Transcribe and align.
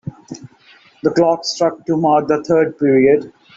The 1.03 1.11
clock 1.11 1.45
struck 1.45 1.85
to 1.85 1.95
mark 1.95 2.27
the 2.27 2.43
third 2.43 2.79
period. 2.79 3.31